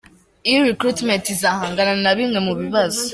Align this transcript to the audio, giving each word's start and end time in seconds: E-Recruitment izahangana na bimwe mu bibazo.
E-Recruitment 0.51 1.25
izahangana 1.33 1.93
na 2.03 2.11
bimwe 2.17 2.39
mu 2.45 2.53
bibazo. 2.61 3.01